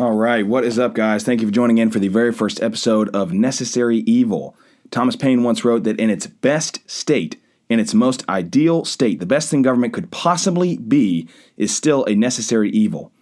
[0.00, 1.24] All right, what is up, guys?
[1.24, 4.56] Thank you for joining in for the very first episode of Necessary Evil.
[4.90, 7.38] Thomas Paine once wrote that in its best state,
[7.68, 11.28] in its most ideal state, the best thing government could possibly be
[11.58, 13.12] is still a necessary evil.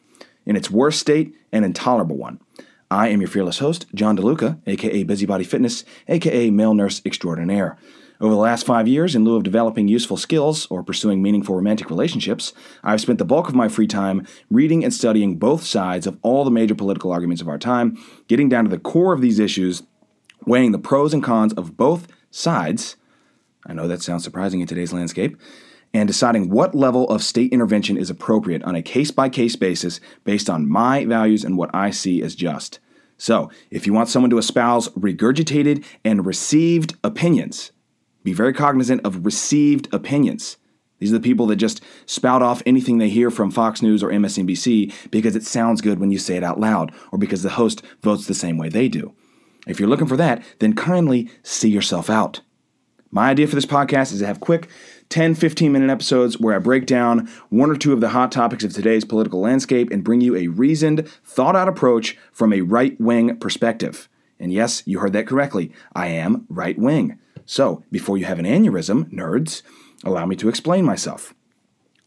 [0.46, 2.38] In its worst state, an intolerable one.
[2.92, 7.76] I am your fearless host, John DeLuca, aka Busybody Fitness, aka Male Nurse Extraordinaire.
[8.20, 11.88] Over the last five years, in lieu of developing useful skills or pursuing meaningful romantic
[11.88, 16.18] relationships, I've spent the bulk of my free time reading and studying both sides of
[16.22, 17.96] all the major political arguments of our time,
[18.26, 19.84] getting down to the core of these issues,
[20.44, 22.96] weighing the pros and cons of both sides.
[23.64, 25.36] I know that sounds surprising in today's landscape.
[25.94, 30.00] And deciding what level of state intervention is appropriate on a case by case basis
[30.24, 32.78] based on my values and what I see as just.
[33.16, 37.72] So, if you want someone to espouse regurgitated and received opinions,
[38.28, 40.58] be very cognizant of received opinions.
[40.98, 44.10] These are the people that just spout off anything they hear from Fox News or
[44.10, 47.82] MSNBC because it sounds good when you say it out loud or because the host
[48.02, 49.14] votes the same way they do.
[49.66, 52.42] If you're looking for that, then kindly see yourself out.
[53.10, 54.68] My idea for this podcast is to have quick
[55.08, 58.64] 10, 15 minute episodes where I break down one or two of the hot topics
[58.64, 63.00] of today's political landscape and bring you a reasoned, thought out approach from a right
[63.00, 64.06] wing perspective.
[64.38, 65.72] And yes, you heard that correctly.
[65.94, 67.18] I am right wing.
[67.50, 69.62] So, before you have an aneurysm, nerds,
[70.04, 71.32] allow me to explain myself.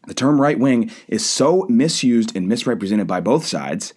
[0.06, 3.92] The term right wing is so misused and misrepresented by both sides,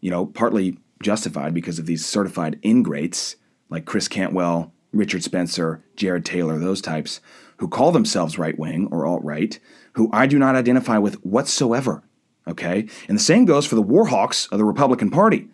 [0.00, 3.34] you know, partly justified because of these certified ingrates
[3.68, 7.20] like Chris Cantwell, Richard Spencer, Jared Taylor, those types,
[7.56, 9.58] who call themselves right wing or alt right,
[9.94, 12.04] who I do not identify with whatsoever.
[12.46, 12.86] Okay?
[13.08, 15.48] And the same goes for the warhawks of the Republican Party,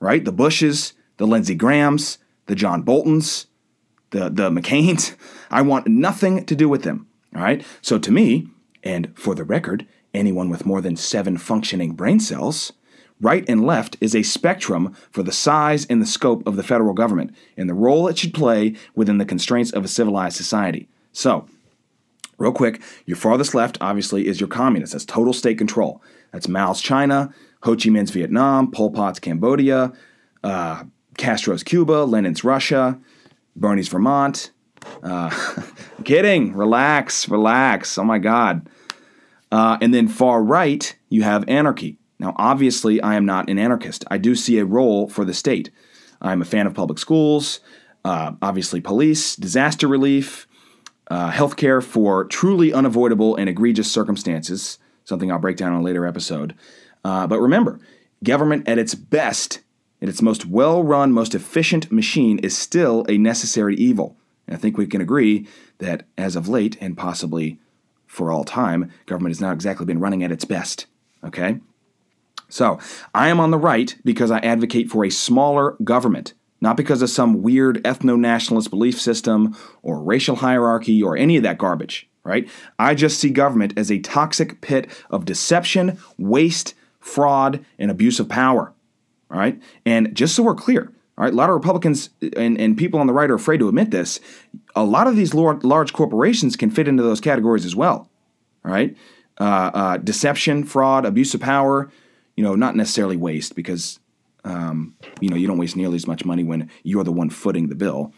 [0.00, 0.22] right?
[0.22, 3.46] The Bushes, the Lindsey Grahams, the John Boltons,
[4.12, 5.14] the, the McCains.
[5.50, 7.06] I want nothing to do with them.
[7.34, 7.64] All right.
[7.80, 8.46] So to me,
[8.82, 12.72] and for the record, anyone with more than seven functioning brain cells,
[13.20, 16.94] right and left is a spectrum for the size and the scope of the federal
[16.94, 20.88] government and the role it should play within the constraints of a civilized society.
[21.12, 21.46] So,
[22.38, 24.92] real quick, your farthest left obviously is your communists.
[24.92, 26.02] That's total state control.
[26.32, 29.92] That's Mao's China, Ho Chi Minh's Vietnam, Pol Pot's Cambodia,
[30.42, 30.84] uh,
[31.16, 32.98] Castro's Cuba, Lenin's Russia,
[33.56, 34.50] Bernie's Vermont.
[35.02, 35.30] Uh,
[36.04, 36.54] kidding.
[36.54, 37.98] Relax, relax.
[37.98, 38.68] Oh my God.
[39.50, 41.98] Uh, and then far right, you have anarchy.
[42.18, 44.04] Now, obviously, I am not an anarchist.
[44.10, 45.70] I do see a role for the state.
[46.22, 47.60] I'm a fan of public schools,
[48.04, 50.46] uh, obviously, police, disaster relief,
[51.10, 56.06] uh, healthcare for truly unavoidable and egregious circumstances, something I'll break down in a later
[56.06, 56.54] episode.
[57.04, 57.80] Uh, but remember,
[58.22, 59.61] government at its best
[60.02, 64.16] and its most well run, most efficient machine is still a necessary evil.
[64.48, 65.46] And I think we can agree
[65.78, 67.60] that as of late, and possibly
[68.08, 70.86] for all time, government has not exactly been running at its best.
[71.22, 71.60] Okay?
[72.48, 72.80] So,
[73.14, 77.08] I am on the right because I advocate for a smaller government, not because of
[77.08, 82.50] some weird ethno nationalist belief system or racial hierarchy or any of that garbage, right?
[82.76, 88.28] I just see government as a toxic pit of deception, waste, fraud, and abuse of
[88.28, 88.74] power.
[89.32, 89.60] All right.
[89.86, 93.06] And just so we're clear, all right, a lot of Republicans and, and people on
[93.06, 94.20] the right are afraid to admit this.
[94.76, 98.10] A lot of these large corporations can fit into those categories as well.
[98.64, 98.96] All right.
[99.40, 101.90] Uh, uh, deception, fraud, abuse of power,
[102.36, 103.98] you know, not necessarily waste because,
[104.44, 107.68] um, you know, you don't waste nearly as much money when you're the one footing
[107.68, 108.12] the bill.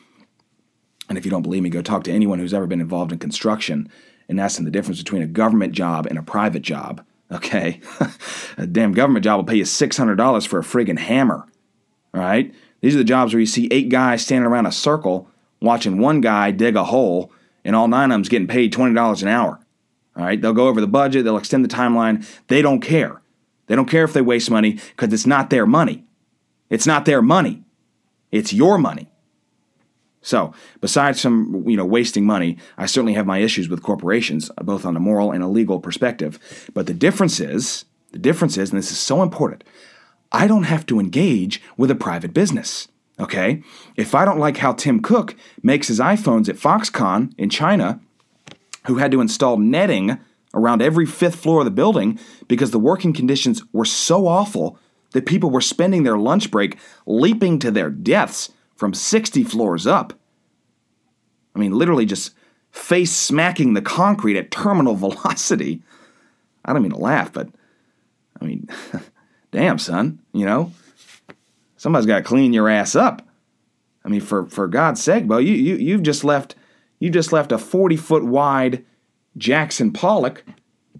[1.08, 3.18] And if you don't believe me, go talk to anyone who's ever been involved in
[3.18, 3.88] construction
[4.28, 7.04] and ask them the difference between a government job and a private job.
[7.30, 7.80] Okay.
[8.58, 11.46] a damn government job will pay you $600 for a friggin' hammer.
[12.12, 12.54] All right?
[12.80, 15.28] These are the jobs where you see eight guys standing around a circle
[15.60, 17.32] watching one guy dig a hole,
[17.64, 19.58] and all nine of them's getting paid $20 an hour.
[20.16, 20.40] All right?
[20.40, 22.26] They'll go over the budget, they'll extend the timeline.
[22.48, 23.22] They don't care.
[23.66, 26.04] They don't care if they waste money because it's not their money.
[26.68, 27.64] It's not their money.
[28.30, 29.08] It's your money.
[30.24, 34.86] So, besides some, you know, wasting money, I certainly have my issues with corporations, both
[34.86, 36.38] on a moral and a legal perspective.
[36.72, 39.64] But the difference is, the difference is, and this is so important,
[40.32, 42.88] I don't have to engage with a private business.
[43.20, 43.62] Okay?
[43.96, 48.00] If I don't like how Tim Cook makes his iPhones at Foxconn in China,
[48.86, 50.18] who had to install netting
[50.54, 52.18] around every fifth floor of the building
[52.48, 54.78] because the working conditions were so awful
[55.12, 60.12] that people were spending their lunch break leaping to their deaths from 60 floors up.
[61.54, 62.34] I mean, literally just
[62.70, 65.82] face smacking the concrete at terminal velocity.
[66.64, 67.48] I don't mean to laugh, but
[68.40, 68.68] I mean,
[69.50, 70.72] damn, son, you know,
[71.76, 73.26] somebody's got to clean your ass up.
[74.04, 76.56] I mean, for, for God's sake, Bo, you, you, you've just left,
[76.98, 78.84] you just left a 40 foot wide
[79.36, 80.44] Jackson Pollock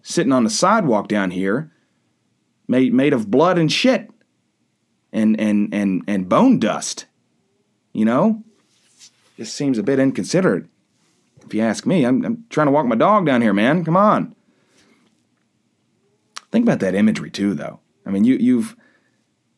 [0.03, 1.71] sitting on the sidewalk down here
[2.69, 4.11] made, made of blood and shit.
[5.13, 7.07] and and and and bone dust.
[7.95, 8.43] You know,
[9.39, 10.67] just seems a bit inconsiderate.
[11.47, 13.85] If you ask me, I'm, I'm trying to walk my dog down here, man.
[13.85, 14.35] Come on.
[16.51, 17.81] Think about that imagery too, though.
[18.05, 18.77] I mean, you, you've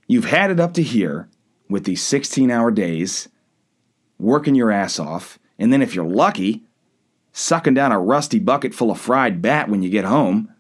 [0.07, 1.29] you've had it up to here
[1.69, 3.29] with these 16-hour days,
[4.19, 6.63] working your ass off, and then if you're lucky,
[7.33, 10.53] sucking down a rusty bucket full of fried bat when you get home.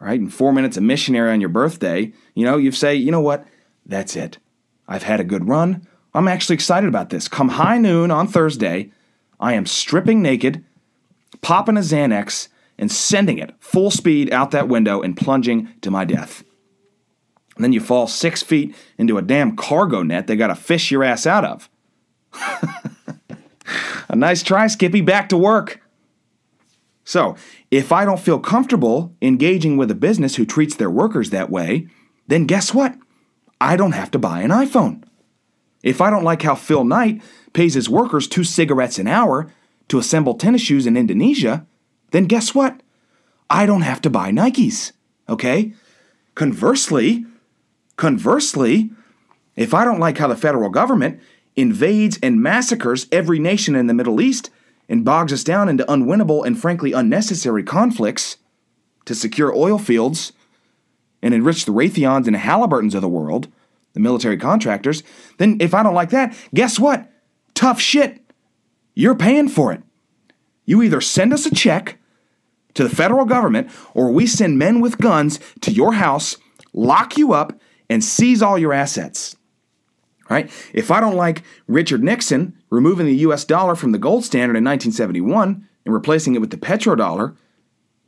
[0.00, 0.20] Right?
[0.20, 3.46] In four minutes of missionary on your birthday, you know, you say, you know what?
[3.86, 4.38] That's it.
[4.88, 5.86] I've had a good run.
[6.14, 7.28] I'm actually excited about this.
[7.28, 8.90] Come high noon on Thursday,
[9.40, 10.64] I am stripping naked,
[11.40, 12.48] popping a Xanax,
[12.78, 16.44] and sending it full speed out that window and plunging to my death.
[17.56, 20.90] And then you fall six feet into a damn cargo net they got to fish
[20.90, 21.68] your ass out of.
[24.08, 25.00] a nice try, Skippy.
[25.00, 25.80] Back to work.
[27.04, 27.36] So,
[27.70, 31.88] if I don't feel comfortable engaging with a business who treats their workers that way,
[32.28, 32.96] then guess what?
[33.60, 35.02] I don't have to buy an iPhone.
[35.82, 39.52] If I don't like how Phil Knight pays his workers two cigarettes an hour
[39.88, 41.66] to assemble tennis shoes in Indonesia,
[42.12, 42.80] then guess what?
[43.50, 44.92] I don't have to buy Nikes.
[45.28, 45.74] Okay?
[46.34, 47.26] Conversely,
[47.96, 48.90] conversely,
[49.56, 51.20] if I don't like how the federal government
[51.56, 54.50] invades and massacres every nation in the Middle East
[54.88, 58.38] and bogs us down into unwinnable and frankly unnecessary conflicts
[59.04, 60.32] to secure oil fields
[61.22, 63.48] and enrich the Raytheons and Halliburtons of the world,
[63.92, 65.02] the military contractors,
[65.38, 67.10] then if I don't like that, guess what?
[67.54, 68.20] Tough shit.
[68.94, 69.82] You're paying for it.
[70.64, 71.98] You either send us a check
[72.74, 76.36] to the federal government or we send men with guns to your house,
[76.72, 77.58] lock you up,
[77.90, 79.36] and seize all your assets.
[80.30, 80.50] Right?
[80.72, 84.64] If I don't like Richard Nixon removing the US dollar from the gold standard in
[84.64, 87.36] 1971 and replacing it with the petrodollar,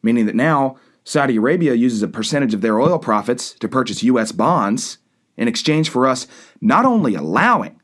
[0.03, 4.33] meaning that now Saudi Arabia uses a percentage of their oil profits to purchase US
[4.33, 4.99] bonds
[5.37, 6.27] in exchange for us
[6.61, 7.81] not only allowing,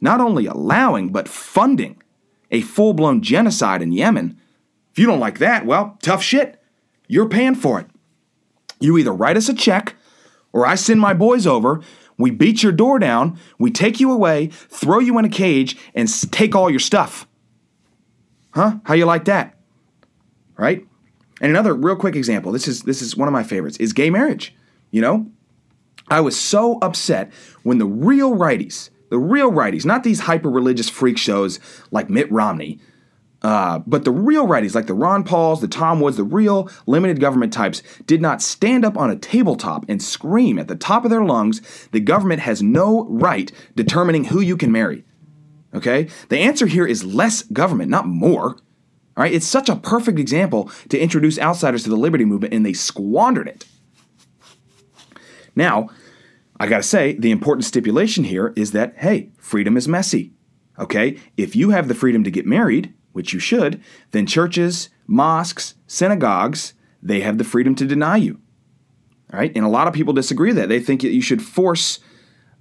[0.00, 2.02] not only allowing, but funding
[2.50, 4.38] a full blown genocide in Yemen.
[4.92, 6.60] If you don't like that, well, tough shit.
[7.08, 7.86] You're paying for it.
[8.80, 9.96] You either write us a check
[10.52, 11.80] or I send my boys over.
[12.16, 16.08] We beat your door down, we take you away, throw you in a cage, and
[16.30, 17.26] take all your stuff.
[18.52, 18.78] Huh?
[18.84, 19.58] How you like that?
[20.56, 20.86] Right?
[21.40, 24.10] And another real quick example, this is this is one of my favorites, is gay
[24.10, 24.54] marriage.
[24.92, 25.26] You know,
[26.08, 30.88] I was so upset when the real righties, the real righties, not these hyper religious
[30.88, 31.60] freak shows
[31.90, 32.80] like Mitt Romney,
[33.44, 37.20] uh, but the real righties like the Ron Pauls, the Tom Woods, the real limited
[37.20, 41.10] government types did not stand up on a tabletop and scream at the top of
[41.10, 41.60] their lungs
[41.92, 45.04] the government has no right determining who you can marry.
[45.74, 46.08] Okay?
[46.30, 48.56] The answer here is less government, not more.
[49.16, 49.32] All right?
[49.32, 53.48] It's such a perfect example to introduce outsiders to the liberty movement, and they squandered
[53.48, 53.66] it.
[55.54, 55.88] Now,
[56.58, 60.32] I gotta say, the important stipulation here is that, hey, freedom is messy.
[60.78, 61.18] Okay?
[61.36, 66.74] If you have the freedom to get married, which you should, then churches, mosques, synagogues,
[67.02, 68.40] they have the freedom to deny you.
[69.32, 69.52] All right?
[69.54, 70.68] And a lot of people disagree with that.
[70.68, 72.00] They think that you should force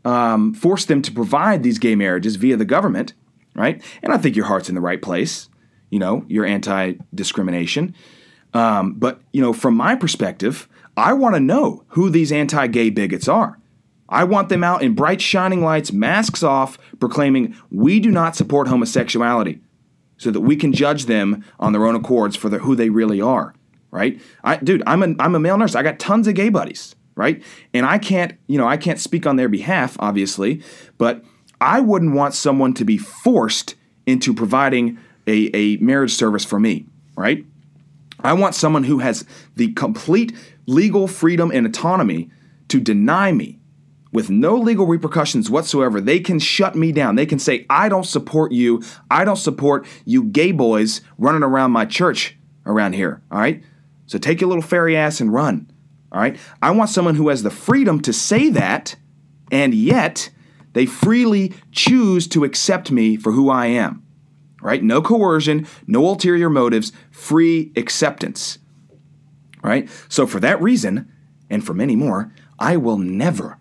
[0.06, 3.14] um, force them to provide these gay marriages via the government,
[3.56, 3.82] right?
[4.02, 5.50] And I think your heart's in the right place.
[5.90, 7.96] You know, you're anti-discrimination.
[8.54, 12.90] Um, but you know, from my perspective, I want to know who these anti gay
[12.90, 13.60] bigots are.
[14.10, 18.68] I want them out in bright, shining lights, masks off, proclaiming, We do not support
[18.68, 19.60] homosexuality,
[20.18, 23.22] so that we can judge them on their own accords for the, who they really
[23.22, 23.56] are,
[23.92, 24.22] right?
[24.44, 25.74] I, dude, I'm a, I'm a male nurse.
[25.74, 27.42] I got tons of gay buddies, right?
[27.74, 30.62] And I can't, you know, I can't speak on their behalf, obviously,
[30.98, 31.24] but
[31.60, 33.76] I wouldn't want someone to be forced
[34.06, 37.46] into providing a, a marriage service for me, right?
[38.20, 39.26] I want someone who has
[39.56, 40.34] the complete
[40.66, 42.30] legal freedom and autonomy
[42.70, 43.60] to deny me
[44.12, 46.00] with no legal repercussions whatsoever.
[46.00, 47.16] They can shut me down.
[47.16, 48.82] They can say, I don't support you.
[49.10, 53.22] I don't support you gay boys running around my church around here.
[53.32, 53.64] All right?
[54.06, 55.72] So take your little fairy ass and run.
[56.12, 56.38] All right?
[56.62, 58.96] I want someone who has the freedom to say that,
[59.52, 60.30] and yet
[60.74, 64.04] they freely choose to accept me for who I am.
[64.62, 64.84] Right?
[64.84, 68.60] No coercion, no ulterior motives, free acceptance
[69.64, 69.90] right?
[70.10, 71.12] So, for that reason,
[71.50, 73.58] and for many more, I will never,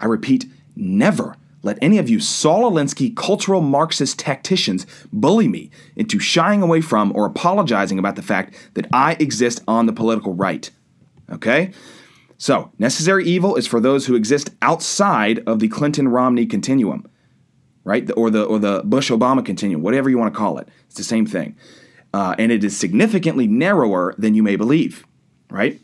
[0.00, 6.18] I repeat, never let any of you Saul Alinsky cultural Marxist tacticians bully me into
[6.18, 10.70] shying away from or apologizing about the fact that I exist on the political right.
[11.30, 11.72] Okay?
[12.36, 17.08] So, necessary evil is for those who exist outside of the Clinton Romney continuum,
[17.84, 18.10] right?
[18.16, 20.68] Or the or the Bush Obama continuum, whatever you want to call it.
[20.86, 21.56] It's the same thing.
[22.12, 25.06] Uh, and it is significantly narrower than you may believe
[25.52, 25.80] right?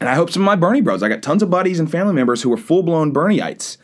[0.00, 2.12] And I hope some of my Bernie bros, I got tons of buddies and family
[2.12, 3.78] members who are full blown Bernieites.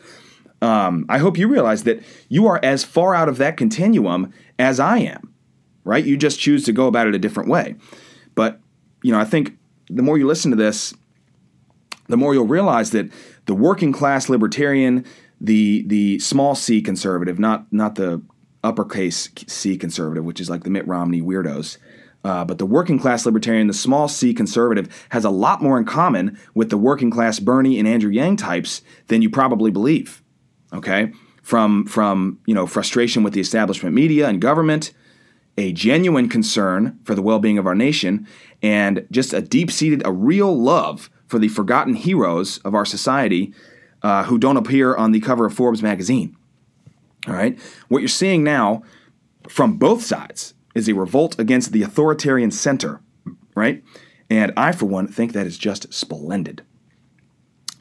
[0.61, 4.79] Um, I hope you realize that you are as far out of that continuum as
[4.79, 5.33] I am,
[5.85, 6.03] right?
[6.03, 7.75] You just choose to go about it a different way.
[8.35, 8.59] But,
[9.01, 9.57] you know, I think
[9.89, 10.93] the more you listen to this,
[12.07, 13.09] the more you'll realize that
[13.45, 15.05] the working class libertarian,
[15.39, 18.21] the the small c conservative, not not the
[18.63, 21.77] uppercase C conservative, which is like the Mitt Romney weirdos,
[22.23, 25.85] uh, but the working class libertarian, the small c conservative, has a lot more in
[25.85, 30.21] common with the working class Bernie and Andrew Yang types than you probably believe.
[30.73, 34.91] Okay, from from you know frustration with the establishment media and government,
[35.57, 38.27] a genuine concern for the well-being of our nation,
[38.61, 43.53] and just a deep-seated, a real love for the forgotten heroes of our society
[44.03, 46.35] uh, who don't appear on the cover of Forbes magazine.
[47.27, 47.57] All right,
[47.87, 48.83] what you're seeing now
[49.47, 53.01] from both sides is a revolt against the authoritarian center,
[53.55, 53.83] right?
[54.29, 56.63] And I, for one, think that is just splendid.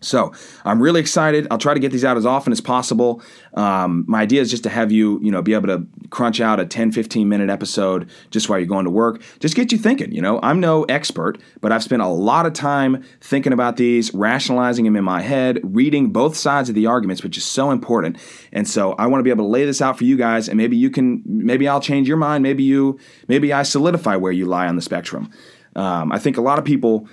[0.00, 0.32] So
[0.64, 1.48] I'm really excited.
[1.50, 3.20] I'll try to get these out as often as possible.
[3.54, 6.60] Um, my idea is just to have you, you know, be able to crunch out
[6.60, 9.20] a 10, 15 minute episode just while you're going to work.
[9.40, 10.12] Just get you thinking.
[10.12, 14.14] You know, I'm no expert, but I've spent a lot of time thinking about these,
[14.14, 18.18] rationalizing them in my head, reading both sides of the arguments, which is so important.
[18.52, 20.56] And so I want to be able to lay this out for you guys, and
[20.56, 22.42] maybe you can, maybe I'll change your mind.
[22.42, 25.30] Maybe you, maybe I solidify where you lie on the spectrum.
[25.74, 27.08] Um, I think a lot of people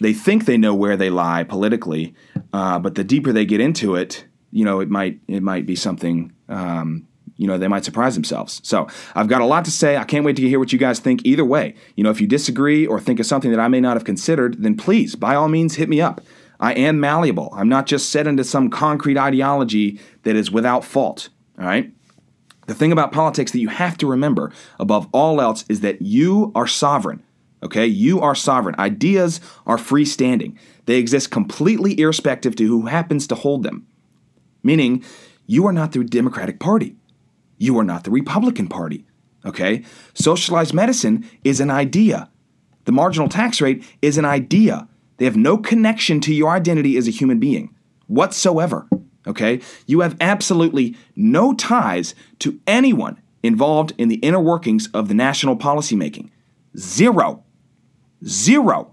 [0.00, 2.14] they think they know where they lie politically,
[2.52, 5.76] uh, but the deeper they get into it, you know, it might it might be
[5.76, 6.32] something.
[6.48, 8.60] Um, you know, they might surprise themselves.
[8.64, 9.96] So I've got a lot to say.
[9.96, 11.74] I can't wait to hear what you guys think either way.
[11.96, 14.62] You know, if you disagree or think of something that I may not have considered,
[14.62, 16.20] then please, by all means, hit me up.
[16.60, 17.48] I am malleable.
[17.56, 21.30] I'm not just set into some concrete ideology that is without fault.
[21.58, 21.90] All right?
[22.66, 26.52] The thing about politics that you have to remember above all else is that you
[26.54, 27.22] are sovereign.
[27.62, 28.74] Okay, you are sovereign.
[28.78, 30.56] Ideas are freestanding.
[30.86, 33.86] They exist completely irrespective to who happens to hold them.
[34.62, 35.04] Meaning,
[35.46, 36.96] you are not the Democratic Party.
[37.58, 39.04] You are not the Republican Party.
[39.44, 39.84] Okay?
[40.14, 42.30] Socialized medicine is an idea.
[42.84, 44.88] The marginal tax rate is an idea.
[45.18, 47.74] They have no connection to your identity as a human being
[48.06, 48.88] whatsoever.
[49.26, 49.60] Okay?
[49.86, 55.56] You have absolutely no ties to anyone involved in the inner workings of the national
[55.56, 56.30] policymaking.
[56.76, 57.44] Zero.
[58.24, 58.92] Zero.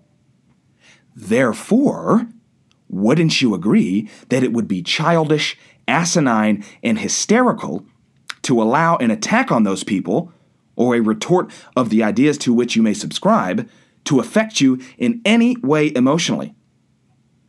[1.15, 2.27] Therefore,
[2.89, 5.57] wouldn't you agree that it would be childish,
[5.87, 7.85] asinine, and hysterical
[8.43, 10.31] to allow an attack on those people
[10.75, 13.67] or a retort of the ideas to which you may subscribe
[14.05, 16.55] to affect you in any way emotionally?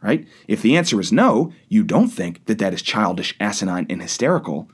[0.02, 0.26] Right?
[0.46, 4.70] If the answer is no, you don't think that that is childish, asinine, and hysterical,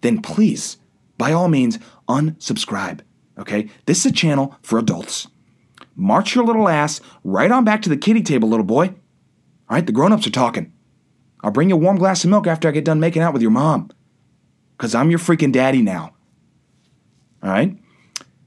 [0.00, 0.78] then please,
[1.18, 1.78] by all means,
[2.08, 3.00] unsubscribe.
[3.38, 3.68] Okay?
[3.84, 5.28] This is a channel for adults.
[5.96, 8.88] March your little ass right on back to the kitty table, little boy.
[9.68, 10.72] All right, the grown ups are talking.
[11.42, 13.42] I'll bring you a warm glass of milk after I get done making out with
[13.42, 13.90] your mom.
[14.76, 16.14] Because I'm your freaking daddy now.
[17.42, 17.76] All right?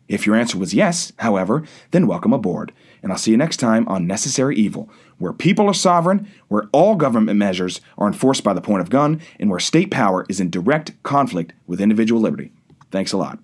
[0.07, 2.71] If your answer was yes, however, then welcome aboard.
[3.01, 6.95] And I'll see you next time on Necessary Evil, where people are sovereign, where all
[6.95, 10.49] government measures are enforced by the point of gun, and where state power is in
[10.49, 12.51] direct conflict with individual liberty.
[12.91, 13.39] Thanks a lot.